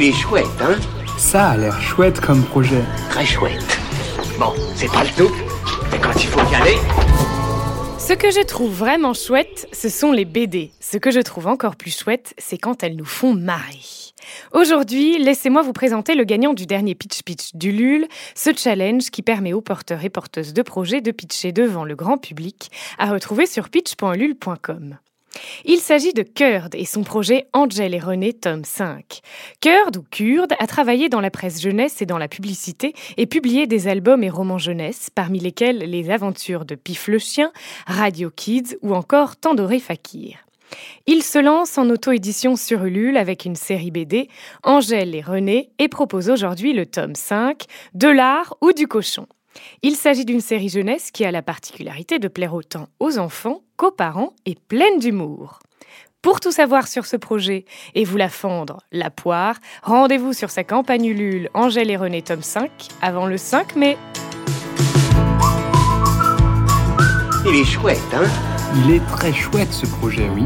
Il 0.00 0.04
est 0.04 0.12
chouette, 0.12 0.46
hein 0.60 0.76
Ça 1.16 1.48
a 1.48 1.56
l'air 1.56 1.80
chouette 1.80 2.20
comme 2.20 2.44
projet. 2.44 2.84
Très 3.10 3.26
chouette. 3.26 3.80
Bon, 4.38 4.52
c'est 4.76 4.86
pas 4.86 5.02
le 5.02 5.10
tout, 5.16 5.34
mais 5.90 5.98
quand 5.98 6.14
il 6.14 6.28
faut 6.28 6.52
y 6.52 6.54
aller... 6.54 6.76
Ce 7.98 8.12
que 8.12 8.30
je 8.30 8.46
trouve 8.46 8.72
vraiment 8.72 9.12
chouette, 9.12 9.66
ce 9.72 9.88
sont 9.88 10.12
les 10.12 10.24
BD. 10.24 10.70
Ce 10.78 10.98
que 10.98 11.10
je 11.10 11.18
trouve 11.18 11.48
encore 11.48 11.74
plus 11.74 11.98
chouette, 11.98 12.32
c'est 12.38 12.58
quand 12.58 12.84
elles 12.84 12.94
nous 12.94 13.04
font 13.04 13.34
marrer. 13.34 13.82
Aujourd'hui, 14.52 15.18
laissez-moi 15.18 15.62
vous 15.62 15.72
présenter 15.72 16.14
le 16.14 16.22
gagnant 16.22 16.54
du 16.54 16.66
dernier 16.66 16.94
Pitch 16.94 17.24
Pitch 17.24 17.56
du 17.56 17.72
LUL, 17.72 18.06
ce 18.36 18.50
challenge 18.56 19.10
qui 19.10 19.22
permet 19.22 19.52
aux 19.52 19.62
porteurs 19.62 20.04
et 20.04 20.10
porteuses 20.10 20.54
de 20.54 20.62
projets 20.62 21.00
de 21.00 21.10
pitcher 21.10 21.50
devant 21.50 21.84
le 21.84 21.96
grand 21.96 22.18
public, 22.18 22.70
à 22.98 23.10
retrouver 23.10 23.46
sur 23.46 23.68
pitch.lul.com. 23.68 24.98
Il 25.64 25.78
s'agit 25.78 26.12
de 26.12 26.22
Kurd 26.22 26.74
et 26.74 26.84
son 26.84 27.02
projet 27.02 27.46
Angel 27.52 27.94
et 27.94 27.98
René, 27.98 28.32
tome 28.32 28.64
5. 28.64 29.20
Kurd 29.60 29.96
ou 29.96 30.04
Kurde 30.10 30.54
a 30.58 30.66
travaillé 30.66 31.08
dans 31.08 31.20
la 31.20 31.30
presse 31.30 31.60
jeunesse 31.60 32.02
et 32.02 32.06
dans 32.06 32.18
la 32.18 32.28
publicité 32.28 32.94
et 33.16 33.26
publié 33.26 33.66
des 33.66 33.88
albums 33.88 34.22
et 34.22 34.30
romans 34.30 34.58
jeunesse, 34.58 35.10
parmi 35.14 35.38
lesquels 35.38 35.78
Les 35.78 36.10
aventures 36.10 36.64
de 36.64 36.74
Pif 36.74 37.08
le 37.08 37.18
chien, 37.18 37.52
Radio 37.86 38.30
Kids 38.30 38.76
ou 38.82 38.94
encore 38.94 39.36
Tandoré 39.36 39.78
Fakir. 39.78 40.38
Il 41.06 41.22
se 41.22 41.38
lance 41.38 41.78
en 41.78 41.88
auto-édition 41.88 42.56
sur 42.56 42.84
Ulule 42.84 43.16
avec 43.16 43.44
une 43.44 43.56
série 43.56 43.90
BD, 43.90 44.28
Angèle 44.62 45.14
et 45.14 45.22
René, 45.22 45.70
et 45.78 45.88
propose 45.88 46.28
aujourd'hui 46.28 46.72
le 46.72 46.86
tome 46.86 47.14
5, 47.14 47.64
De 47.94 48.08
l'art 48.08 48.56
ou 48.60 48.72
du 48.72 48.86
cochon. 48.86 49.26
Il 49.82 49.96
s'agit 49.96 50.24
d'une 50.24 50.40
série 50.40 50.68
jeunesse 50.68 51.10
qui 51.10 51.24
a 51.24 51.30
la 51.30 51.42
particularité 51.42 52.18
de 52.18 52.28
plaire 52.28 52.54
autant 52.54 52.88
aux 53.00 53.18
enfants 53.18 53.62
qu'aux 53.76 53.90
parents 53.90 54.32
et 54.46 54.54
pleine 54.54 54.98
d'humour. 54.98 55.60
Pour 56.20 56.40
tout 56.40 56.50
savoir 56.50 56.88
sur 56.88 57.06
ce 57.06 57.16
projet 57.16 57.64
et 57.94 58.04
vous 58.04 58.16
la 58.16 58.28
fendre, 58.28 58.82
la 58.90 59.08
poire, 59.08 59.56
rendez-vous 59.82 60.32
sur 60.32 60.50
sa 60.50 60.64
campagne 60.64 61.06
Ulule 61.06 61.48
Angèle 61.54 61.90
et 61.90 61.96
René 61.96 62.22
tome 62.22 62.42
5 62.42 62.70
avant 63.00 63.26
le 63.26 63.36
5 63.36 63.76
mai. 63.76 63.96
Il 67.46 67.54
est 67.54 67.64
chouette, 67.64 67.98
hein? 68.12 68.26
Il 68.84 68.90
est 68.90 69.06
très 69.06 69.32
chouette 69.32 69.72
ce 69.72 69.86
projet, 69.86 70.28
oui. 70.34 70.44